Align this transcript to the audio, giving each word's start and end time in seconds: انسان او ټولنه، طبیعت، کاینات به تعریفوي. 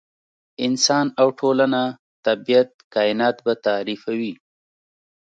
انسان 0.65 1.05
او 1.21 1.27
ټولنه، 1.39 1.81
طبیعت، 2.25 2.69
کاینات 2.93 3.37
به 3.45 3.53
تعریفوي. 3.65 4.33